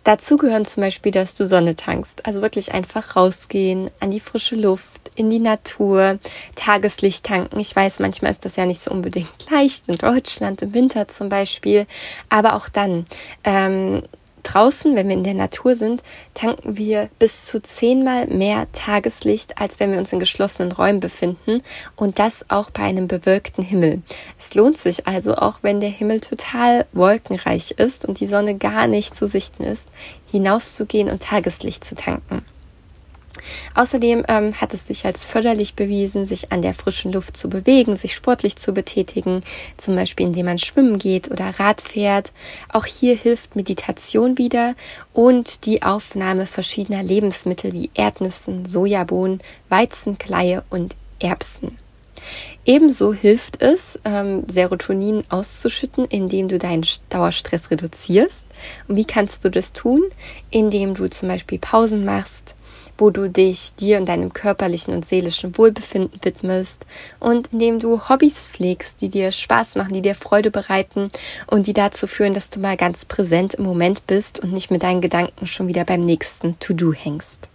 Dazu 0.05 0.37
gehören 0.37 0.65
zum 0.65 0.81
Beispiel, 0.81 1.11
dass 1.11 1.33
du 1.33 1.47
Sonne 1.47 1.75
tankst. 1.75 2.27
Also 2.27 2.43
wirklich 2.43 2.73
einfach 2.73 3.15
rausgehen, 3.15 3.89
an 3.99 4.11
die 4.11 4.19
frische 4.19 4.55
Luft, 4.55 5.11
in 5.15 5.31
die 5.31 5.39
Natur, 5.39 6.19
Tageslicht 6.55 7.25
tanken. 7.25 7.59
Ich 7.59 7.75
weiß, 7.75 7.99
manchmal 7.99 8.29
ist 8.29 8.45
das 8.45 8.55
ja 8.55 8.67
nicht 8.67 8.79
so 8.79 8.91
unbedingt 8.91 9.33
leicht 9.49 9.89
in 9.89 9.95
Deutschland, 9.95 10.61
im 10.61 10.75
Winter 10.75 11.07
zum 11.07 11.29
Beispiel. 11.29 11.87
Aber 12.29 12.53
auch 12.53 12.69
dann, 12.69 13.05
ähm, 13.43 14.03
draußen, 14.45 14.95
wenn 14.95 15.07
wir 15.07 15.15
in 15.15 15.23
der 15.23 15.33
Natur 15.33 15.75
sind, 15.75 16.03
tanken 16.33 16.77
wir 16.77 17.09
bis 17.19 17.45
zu 17.45 17.61
zehnmal 17.61 18.27
mehr 18.27 18.67
Tageslicht, 18.71 19.57
als 19.57 19.79
wenn 19.79 19.91
wir 19.91 19.99
uns 19.99 20.13
in 20.13 20.19
geschlossenen 20.19 20.71
Räumen 20.71 20.99
befinden 20.99 21.61
und 21.95 22.19
das 22.19 22.45
auch 22.49 22.69
bei 22.69 22.83
einem 22.83 23.07
bewölkten 23.07 23.63
Himmel. 23.63 24.01
Es 24.39 24.53
lohnt 24.53 24.77
sich 24.77 25.07
also, 25.07 25.35
auch 25.35 25.59
wenn 25.61 25.79
der 25.79 25.89
Himmel 25.89 26.21
total 26.21 26.85
wolkenreich 26.93 27.71
ist 27.71 28.05
und 28.05 28.19
die 28.19 28.27
Sonne 28.27 28.55
gar 28.55 28.87
nicht 28.87 29.15
zu 29.15 29.27
sichten 29.27 29.63
ist, 29.63 29.89
hinauszugehen 30.31 31.09
und 31.09 31.23
Tageslicht 31.23 31.83
zu 31.83 31.95
tanken. 31.95 32.45
Außerdem 33.73 34.23
ähm, 34.27 34.53
hat 34.59 34.73
es 34.73 34.87
sich 34.87 35.05
als 35.05 35.23
förderlich 35.23 35.75
bewiesen, 35.75 36.25
sich 36.25 36.51
an 36.51 36.61
der 36.61 36.73
frischen 36.73 37.11
Luft 37.11 37.37
zu 37.37 37.49
bewegen, 37.49 37.97
sich 37.97 38.13
sportlich 38.13 38.57
zu 38.57 38.73
betätigen, 38.73 39.43
zum 39.77 39.95
Beispiel 39.95 40.27
indem 40.27 40.47
man 40.47 40.59
schwimmen 40.59 40.99
geht 40.99 41.31
oder 41.31 41.59
Rad 41.59 41.81
fährt. 41.81 42.31
Auch 42.69 42.85
hier 42.85 43.15
hilft 43.15 43.55
Meditation 43.55 44.37
wieder 44.37 44.75
und 45.13 45.65
die 45.65 45.83
Aufnahme 45.83 46.45
verschiedener 46.45 47.03
Lebensmittel 47.03 47.73
wie 47.73 47.89
Erdnüssen, 47.93 48.65
Sojabohnen, 48.65 49.41
Weizenkleie 49.69 50.63
und 50.69 50.95
Erbsen. 51.19 51.77
Ebenso 52.65 53.13
hilft 53.13 53.61
es, 53.61 53.99
ähm, 54.05 54.43
Serotonin 54.47 55.23
auszuschütten, 55.29 56.05
indem 56.05 56.47
du 56.47 56.57
deinen 56.57 56.85
Dauerstress 57.09 57.69
reduzierst. 57.69 58.47
Und 58.87 58.95
wie 58.95 59.05
kannst 59.05 59.45
du 59.45 59.49
das 59.49 59.73
tun? 59.73 60.01
Indem 60.49 60.95
du 60.95 61.07
zum 61.07 61.29
Beispiel 61.29 61.59
Pausen 61.59 62.05
machst, 62.05 62.55
wo 62.97 63.09
du 63.09 63.29
dich 63.29 63.75
dir 63.75 63.97
und 63.97 64.07
deinem 64.07 64.33
körperlichen 64.33 64.93
und 64.93 65.05
seelischen 65.05 65.57
Wohlbefinden 65.57 66.19
widmest 66.23 66.85
und 67.19 67.53
indem 67.53 67.79
du 67.79 68.07
Hobbys 68.09 68.47
pflegst, 68.47 69.01
die 69.01 69.09
dir 69.09 69.31
Spaß 69.31 69.75
machen, 69.75 69.93
die 69.93 70.01
dir 70.01 70.15
Freude 70.15 70.51
bereiten 70.51 71.11
und 71.47 71.67
die 71.67 71.73
dazu 71.73 72.07
führen, 72.07 72.33
dass 72.33 72.49
du 72.49 72.59
mal 72.59 72.77
ganz 72.77 73.05
präsent 73.05 73.55
im 73.55 73.65
Moment 73.65 74.07
bist 74.07 74.39
und 74.39 74.53
nicht 74.53 74.71
mit 74.71 74.83
deinen 74.83 75.01
Gedanken 75.01 75.47
schon 75.47 75.67
wieder 75.67 75.85
beim 75.85 76.01
nächsten 76.01 76.59
To-Do 76.59 76.93
hängst. 76.93 77.49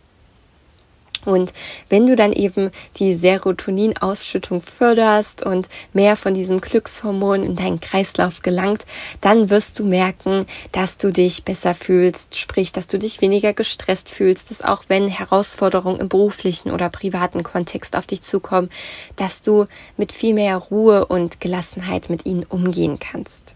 Und 1.24 1.52
wenn 1.88 2.06
du 2.06 2.16
dann 2.16 2.32
eben 2.32 2.70
die 2.96 3.14
Serotoninausschüttung 3.14 4.62
förderst 4.62 5.42
und 5.44 5.68
mehr 5.92 6.16
von 6.16 6.34
diesem 6.34 6.60
Glückshormon 6.60 7.44
in 7.44 7.56
deinen 7.56 7.80
Kreislauf 7.80 8.42
gelangt, 8.42 8.86
dann 9.20 9.50
wirst 9.50 9.78
du 9.78 9.84
merken, 9.84 10.46
dass 10.72 10.96
du 10.96 11.12
dich 11.12 11.44
besser 11.44 11.74
fühlst, 11.74 12.38
sprich, 12.38 12.72
dass 12.72 12.86
du 12.86 12.98
dich 12.98 13.20
weniger 13.20 13.52
gestresst 13.52 14.08
fühlst, 14.08 14.50
dass 14.50 14.62
auch 14.62 14.84
wenn 14.88 15.08
Herausforderungen 15.08 16.00
im 16.00 16.08
beruflichen 16.08 16.70
oder 16.70 16.88
privaten 16.88 17.42
Kontext 17.42 17.96
auf 17.96 18.06
dich 18.06 18.22
zukommen, 18.22 18.70
dass 19.16 19.42
du 19.42 19.66
mit 19.96 20.12
viel 20.12 20.34
mehr 20.34 20.56
Ruhe 20.56 21.04
und 21.06 21.40
Gelassenheit 21.40 22.08
mit 22.08 22.24
ihnen 22.26 22.44
umgehen 22.44 22.98
kannst. 22.98 23.54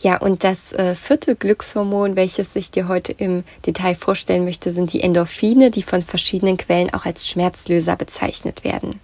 Ja, 0.00 0.18
und 0.18 0.44
das 0.44 0.72
äh, 0.72 0.94
vierte 0.94 1.36
Glückshormon, 1.36 2.16
welches 2.16 2.56
ich 2.56 2.70
dir 2.70 2.88
heute 2.88 3.12
im 3.12 3.44
Detail 3.64 3.94
vorstellen 3.94 4.44
möchte, 4.44 4.70
sind 4.70 4.92
die 4.92 5.02
Endorphine, 5.02 5.70
die 5.70 5.82
von 5.82 6.02
verschiedenen 6.02 6.56
Quellen 6.56 6.92
auch 6.92 7.04
als 7.04 7.28
Schmerzlöser 7.28 7.96
bezeichnet 7.96 8.64
werden. 8.64 9.00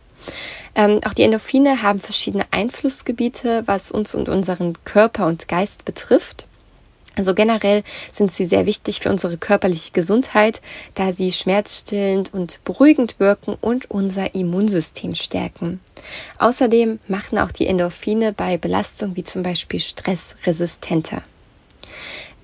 Ähm, 0.74 1.00
auch 1.04 1.14
die 1.14 1.22
Endorphine 1.22 1.82
haben 1.82 1.98
verschiedene 1.98 2.46
Einflussgebiete, 2.50 3.62
was 3.66 3.90
uns 3.90 4.14
und 4.14 4.28
unseren 4.28 4.74
Körper 4.84 5.26
und 5.26 5.48
Geist 5.48 5.84
betrifft. 5.84 6.47
Also 7.18 7.34
generell 7.34 7.82
sind 8.12 8.30
sie 8.30 8.46
sehr 8.46 8.64
wichtig 8.64 9.00
für 9.00 9.10
unsere 9.10 9.36
körperliche 9.36 9.90
Gesundheit, 9.92 10.62
da 10.94 11.10
sie 11.10 11.32
schmerzstillend 11.32 12.32
und 12.32 12.60
beruhigend 12.64 13.18
wirken 13.18 13.56
und 13.60 13.90
unser 13.90 14.36
Immunsystem 14.36 15.16
stärken. 15.16 15.80
Außerdem 16.38 17.00
machen 17.08 17.38
auch 17.38 17.50
die 17.50 17.66
Endorphine 17.66 18.32
bei 18.32 18.56
Belastung 18.56 19.16
wie 19.16 19.24
zum 19.24 19.42
Beispiel 19.42 19.80
Stress 19.80 20.36
resistenter. 20.46 21.22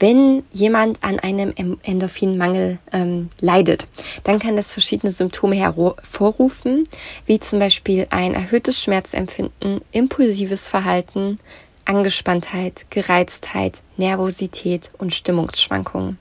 Wenn 0.00 0.42
jemand 0.50 1.02
an 1.04 1.20
einem 1.20 1.54
Endorphinmangel 1.84 2.78
ähm, 2.92 3.28
leidet, 3.40 3.86
dann 4.24 4.40
kann 4.40 4.56
das 4.56 4.72
verschiedene 4.72 5.12
Symptome 5.12 5.54
hervorrufen, 5.54 6.82
wie 7.26 7.38
zum 7.38 7.60
Beispiel 7.60 8.08
ein 8.10 8.34
erhöhtes 8.34 8.82
Schmerzempfinden, 8.82 9.82
impulsives 9.92 10.66
Verhalten, 10.66 11.38
Angespanntheit, 11.84 12.86
Gereiztheit, 12.90 13.82
Nervosität 13.96 14.90
und 14.98 15.14
Stimmungsschwankungen. 15.14 16.18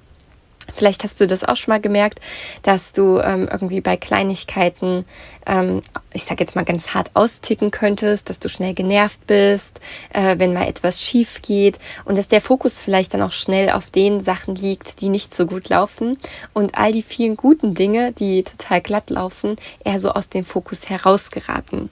Vielleicht 0.74 1.04
hast 1.04 1.20
du 1.20 1.28
das 1.28 1.44
auch 1.44 1.56
schon 1.56 1.74
mal 1.74 1.82
gemerkt, 1.82 2.20
dass 2.62 2.94
du 2.94 3.20
ähm, 3.20 3.50
irgendwie 3.52 3.82
bei 3.82 3.98
Kleinigkeiten, 3.98 5.06
ähm, 5.46 5.82
ich 6.14 6.24
sag 6.24 6.40
jetzt 6.40 6.56
mal 6.56 6.64
ganz 6.64 6.94
hart 6.94 7.12
austicken 7.16 7.70
könntest, 7.70 8.30
dass 8.30 8.40
du 8.40 8.48
schnell 8.48 8.74
genervt 8.74 9.28
bist, 9.28 9.82
äh, 10.14 10.40
wenn 10.40 10.54
mal 10.54 10.68
etwas 10.68 11.02
schief 11.02 11.42
geht 11.42 11.80
und 12.06 12.18
dass 12.18 12.30
der 12.30 12.40
Fokus 12.40 12.80
vielleicht 12.80 13.14
dann 13.14 13.22
auch 13.22 13.34
schnell 13.34 13.72
auf 13.72 13.92
den 13.92 14.22
Sachen 14.22 14.56
liegt, 14.56 15.02
die 15.02 15.10
nicht 15.10 15.36
so 15.36 15.46
gut 15.46 15.68
laufen 15.68 16.18
und 16.54 16.78
all 16.78 16.92
die 16.92 17.04
vielen 17.04 17.36
guten 17.36 17.76
Dinge, 17.76 18.14
die 18.14 18.44
total 18.44 18.80
glatt 18.80 19.10
laufen, 19.10 19.58
eher 19.84 20.00
so 20.00 20.12
aus 20.12 20.30
dem 20.30 20.46
Fokus 20.46 20.90
herausgeraten. 20.90 21.90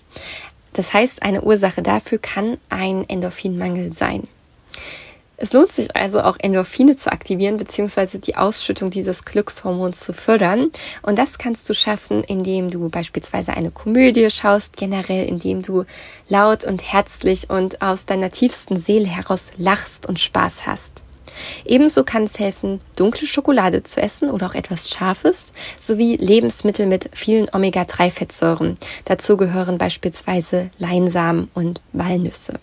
Das 0.74 0.94
heißt, 0.94 1.24
eine 1.24 1.42
Ursache 1.42 1.82
dafür 1.82 2.18
kann 2.18 2.58
ein 2.70 3.08
Endorphinmangel 3.08 3.92
sein. 3.94 4.28
Es 5.44 5.54
lohnt 5.54 5.72
sich 5.72 5.96
also 5.96 6.22
auch 6.22 6.38
Endorphine 6.40 6.96
zu 6.96 7.12
aktivieren 7.12 7.58
bzw. 7.58 8.20
die 8.20 8.36
Ausschüttung 8.36 8.92
dieses 8.92 9.26
Glückshormons 9.26 10.00
zu 10.00 10.14
fördern. 10.14 10.70
Und 11.02 11.18
das 11.18 11.40
kannst 11.40 11.68
du 11.68 11.74
schaffen, 11.74 12.24
indem 12.24 12.70
du 12.70 12.90
beispielsweise 12.90 13.54
eine 13.54 13.72
Komödie 13.72 14.30
schaust, 14.30 14.78
generell 14.78 15.26
indem 15.26 15.64
du 15.64 15.86
laut 16.30 16.64
und 16.64 16.84
herzlich 16.94 17.50
und 17.50 17.82
aus 17.82 18.06
deiner 18.06 18.30
tiefsten 18.30 18.78
Seele 18.78 19.08
heraus 19.08 19.50
lachst 19.58 20.06
und 20.06 20.20
Spaß 20.20 20.68
hast. 20.68 21.02
Ebenso 21.66 22.04
kann 22.04 22.24
es 22.24 22.40
helfen, 22.40 22.80
dunkle 22.96 23.28
Schokolade 23.28 23.84
zu 23.84 24.02
essen 24.02 24.30
oder 24.30 24.48
auch 24.48 24.56
etwas 24.56 24.90
Scharfes, 24.90 25.52
sowie 25.78 26.16
Lebensmittel 26.16 26.86
mit 26.88 27.10
vielen 27.14 27.48
Omega-3-Fettsäuren. 27.54 28.78
Dazu 29.06 29.38
gehören 29.38 29.78
beispielsweise 29.78 30.72
Leinsamen 30.78 31.50
und 31.54 31.82
Walnüsse. 31.94 32.60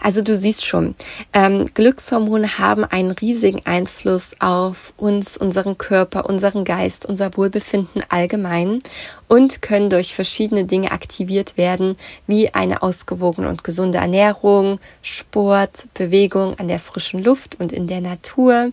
Also 0.00 0.22
du 0.22 0.36
siehst 0.36 0.64
schon, 0.64 0.94
ähm, 1.32 1.70
Glückshormone 1.74 2.58
haben 2.58 2.84
einen 2.84 3.10
riesigen 3.10 3.64
Einfluss 3.64 4.36
auf 4.40 4.92
uns, 4.96 5.36
unseren 5.36 5.78
Körper, 5.78 6.26
unseren 6.26 6.64
Geist, 6.64 7.06
unser 7.06 7.36
Wohlbefinden 7.36 8.02
allgemein 8.08 8.80
und 9.28 9.62
können 9.62 9.90
durch 9.90 10.14
verschiedene 10.14 10.64
Dinge 10.64 10.92
aktiviert 10.92 11.56
werden, 11.56 11.96
wie 12.26 12.54
eine 12.54 12.82
ausgewogene 12.82 13.48
und 13.48 13.64
gesunde 13.64 13.98
Ernährung, 13.98 14.78
Sport, 15.02 15.88
Bewegung 15.94 16.58
an 16.58 16.68
der 16.68 16.78
frischen 16.78 17.22
Luft 17.22 17.58
und 17.58 17.72
in 17.72 17.86
der 17.86 18.00
Natur 18.00 18.70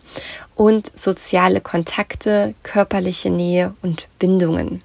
und 0.56 0.92
soziale 0.98 1.62
Kontakte, 1.62 2.54
körperliche 2.64 3.30
Nähe 3.30 3.74
und 3.82 4.08
Bindungen. 4.20 4.82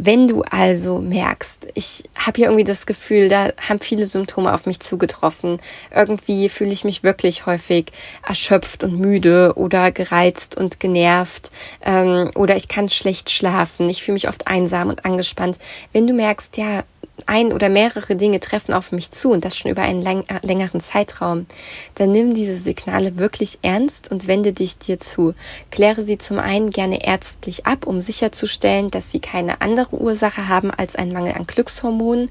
Wenn 0.00 0.28
du 0.28 0.42
also 0.42 1.00
merkst, 1.00 1.66
ich 1.74 2.04
habe 2.14 2.36
hier 2.36 2.46
irgendwie 2.46 2.62
das 2.62 2.86
Gefühl, 2.86 3.28
da 3.28 3.50
haben 3.68 3.80
viele 3.80 4.06
Symptome 4.06 4.54
auf 4.54 4.64
mich 4.64 4.78
zugetroffen. 4.78 5.58
Irgendwie 5.92 6.48
fühle 6.48 6.70
ich 6.70 6.84
mich 6.84 7.02
wirklich 7.02 7.46
häufig 7.46 7.86
erschöpft 8.24 8.84
und 8.84 9.00
müde 9.00 9.54
oder 9.56 9.90
gereizt 9.90 10.56
und 10.56 10.78
genervt 10.78 11.50
ähm, 11.82 12.30
oder 12.36 12.54
ich 12.54 12.68
kann 12.68 12.88
schlecht 12.88 13.28
schlafen. 13.28 13.90
Ich 13.90 14.04
fühle 14.04 14.14
mich 14.14 14.28
oft 14.28 14.46
einsam 14.46 14.88
und 14.88 15.04
angespannt. 15.04 15.58
Wenn 15.92 16.06
du 16.06 16.12
merkst, 16.12 16.56
ja, 16.58 16.84
ein 17.26 17.52
oder 17.52 17.68
mehrere 17.68 18.16
Dinge 18.16 18.40
treffen 18.40 18.72
auf 18.72 18.92
mich 18.92 19.10
zu 19.10 19.30
und 19.30 19.44
das 19.44 19.56
schon 19.56 19.70
über 19.70 19.82
einen 19.82 20.02
lang, 20.02 20.24
äh, 20.28 20.44
längeren 20.46 20.80
Zeitraum, 20.80 21.46
dann 21.94 22.12
nimm 22.12 22.34
diese 22.34 22.54
Signale 22.54 23.18
wirklich 23.18 23.58
ernst 23.62 24.10
und 24.10 24.26
wende 24.26 24.52
dich 24.52 24.78
dir 24.78 24.98
zu. 24.98 25.34
Kläre 25.70 26.02
sie 26.02 26.18
zum 26.18 26.38
einen 26.38 26.70
gerne 26.70 27.04
ärztlich 27.04 27.66
ab, 27.66 27.86
um 27.86 28.00
sicherzustellen, 28.00 28.90
dass 28.90 29.10
sie 29.10 29.20
keine 29.20 29.60
andere 29.60 29.96
Ursache 29.96 30.48
haben 30.48 30.70
als 30.70 30.96
ein 30.96 31.12
Mangel 31.12 31.34
an 31.34 31.46
Glückshormonen 31.46 32.30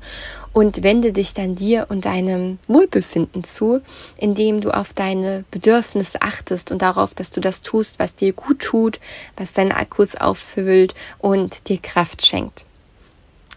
und 0.53 0.81
wende 0.83 1.13
dich 1.13 1.33
dann 1.33 1.55
dir 1.55 1.85
und 1.89 2.05
deinem 2.05 2.57
Wohlbefinden 2.67 3.43
zu, 3.43 3.81
indem 4.17 4.59
du 4.59 4.71
auf 4.71 4.93
deine 4.93 5.45
Bedürfnisse 5.51 6.21
achtest 6.21 6.71
und 6.71 6.81
darauf, 6.81 7.13
dass 7.13 7.29
du 7.29 7.41
das 7.41 7.61
tust, 7.61 7.99
was 7.99 8.15
dir 8.15 8.33
gut 8.33 8.59
tut, 8.59 8.99
was 9.35 9.53
deine 9.53 9.75
Akkus 9.75 10.15
auffüllt 10.15 10.95
und 11.19 11.69
dir 11.69 11.77
Kraft 11.77 12.25
schenkt. 12.25 12.65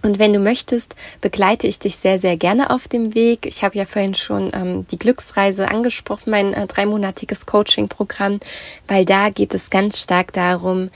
Und 0.02 0.19
wenn 0.19 0.33
du 0.33 0.38
möchtest, 0.38 0.97
begleite 1.21 1.66
ich 1.66 1.78
dich 1.78 1.97
sehr, 1.97 2.19
sehr 2.19 2.37
gerne 2.37 2.71
auf 2.71 2.88
dem 2.88 3.14
Weg. 3.14 3.47
Ich 3.47 3.62
habe 3.62 3.76
ja 3.76 3.85
vorhin 3.85 4.14
schon 4.14 4.50
ähm, 4.52 4.87
die 4.90 4.99
Glücksreise 4.99 5.69
angesprochen, 5.69 6.30
mein 6.30 6.54
äh, 6.54 6.66
dreimonatiges 6.66 7.47
Coaching-Programm, 7.47 8.40
weil 8.88 9.04
da 9.04 9.30
geht 9.30 9.54
es 9.54 9.71
ganz 9.71 9.99
stark 9.99 10.33
darum, 10.33 10.90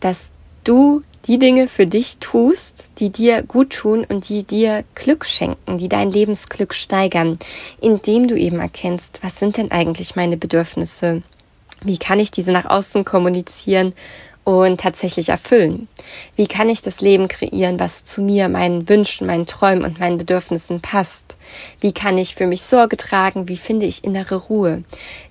dass 0.00 0.30
du 0.64 1.02
die 1.26 1.38
Dinge 1.38 1.68
für 1.68 1.86
dich 1.86 2.18
tust, 2.18 2.88
die 2.98 3.10
dir 3.10 3.42
gut 3.42 3.70
tun 3.70 4.06
und 4.08 4.28
die 4.28 4.44
dir 4.44 4.84
Glück 4.94 5.26
schenken, 5.26 5.78
die 5.78 5.88
dein 5.88 6.10
Lebensglück 6.10 6.72
steigern, 6.72 7.38
indem 7.80 8.28
du 8.28 8.36
eben 8.36 8.60
erkennst, 8.60 9.20
was 9.22 9.38
sind 9.38 9.56
denn 9.56 9.72
eigentlich 9.72 10.14
meine 10.14 10.36
Bedürfnisse? 10.36 11.22
Wie 11.82 11.98
kann 11.98 12.20
ich 12.20 12.30
diese 12.30 12.52
nach 12.52 12.64
außen 12.64 13.04
kommunizieren 13.04 13.92
und 14.46 14.80
tatsächlich 14.80 15.30
erfüllen? 15.30 15.88
Wie 16.36 16.46
kann 16.46 16.68
ich 16.68 16.80
das 16.80 17.00
Leben 17.00 17.26
kreieren, 17.26 17.80
was 17.80 18.04
zu 18.04 18.22
mir, 18.22 18.48
meinen 18.48 18.88
Wünschen, 18.88 19.26
meinen 19.26 19.46
Träumen 19.46 19.84
und 19.84 19.98
meinen 19.98 20.18
Bedürfnissen 20.18 20.80
passt? 20.80 21.36
Wie 21.80 21.92
kann 21.92 22.16
ich 22.16 22.36
für 22.36 22.46
mich 22.46 22.62
Sorge 22.62 22.96
tragen? 22.96 23.48
Wie 23.48 23.56
finde 23.56 23.86
ich 23.86 24.04
innere 24.04 24.36
Ruhe? 24.36 24.84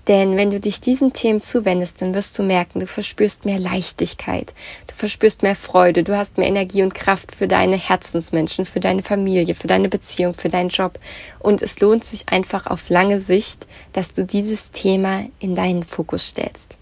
Denn 0.09 0.35
wenn 0.35 0.51
du 0.51 0.59
dich 0.59 0.81
diesen 0.81 1.13
Themen 1.13 1.41
zuwendest, 1.41 2.01
dann 2.01 2.13
wirst 2.13 2.37
du 2.37 2.43
merken, 2.43 2.81
du 2.81 2.87
verspürst 2.87 3.45
mehr 3.45 3.57
Leichtigkeit, 3.57 4.53
du 4.87 4.95
verspürst 4.95 5.43
mehr 5.43 5.55
Freude, 5.55 6.03
du 6.03 6.17
hast 6.17 6.37
mehr 6.37 6.49
Energie 6.49 6.83
und 6.83 6.93
Kraft 6.93 7.33
für 7.33 7.47
deine 7.47 7.77
Herzensmenschen, 7.77 8.65
für 8.65 8.81
deine 8.81 9.01
Familie, 9.01 9.55
für 9.55 9.67
deine 9.67 9.87
Beziehung, 9.87 10.33
für 10.33 10.49
deinen 10.49 10.69
Job. 10.69 10.99
Und 11.39 11.61
es 11.61 11.79
lohnt 11.79 12.03
sich 12.03 12.27
einfach 12.27 12.67
auf 12.67 12.89
lange 12.89 13.21
Sicht, 13.21 13.65
dass 13.93 14.11
du 14.11 14.25
dieses 14.25 14.71
Thema 14.71 15.23
in 15.39 15.55
deinen 15.55 15.83
Fokus 15.83 16.27
stellst. 16.27 16.77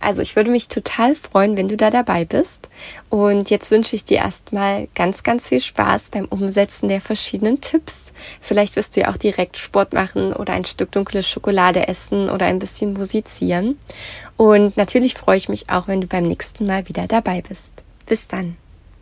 Also 0.00 0.22
ich 0.22 0.36
würde 0.36 0.50
mich 0.50 0.68
total 0.68 1.14
freuen, 1.14 1.56
wenn 1.56 1.68
du 1.68 1.76
da 1.76 1.90
dabei 1.90 2.24
bist. 2.24 2.68
Und 3.10 3.50
jetzt 3.50 3.70
wünsche 3.70 3.96
ich 3.96 4.04
dir 4.04 4.18
erstmal 4.18 4.88
ganz, 4.94 5.22
ganz 5.22 5.48
viel 5.48 5.60
Spaß 5.60 6.10
beim 6.10 6.26
Umsetzen 6.26 6.88
der 6.88 7.00
verschiedenen 7.00 7.60
Tipps. 7.60 8.12
Vielleicht 8.40 8.76
wirst 8.76 8.96
du 8.96 9.02
ja 9.02 9.10
auch 9.10 9.16
direkt 9.16 9.56
Sport 9.56 9.92
machen 9.92 10.32
oder 10.32 10.52
ein 10.52 10.64
Stück 10.64 10.92
dunkle 10.92 11.22
Schokolade 11.22 11.88
essen 11.88 12.28
oder 12.30 12.46
ein 12.46 12.58
bisschen 12.58 12.94
musizieren. 12.94 13.78
Und 14.36 14.76
natürlich 14.76 15.14
freue 15.14 15.36
ich 15.36 15.48
mich 15.48 15.70
auch, 15.70 15.88
wenn 15.88 16.00
du 16.00 16.06
beim 16.06 16.24
nächsten 16.24 16.66
Mal 16.66 16.88
wieder 16.88 17.06
dabei 17.06 17.42
bist. 17.42 17.72
Bis 18.06 18.26
dann. 18.28 18.56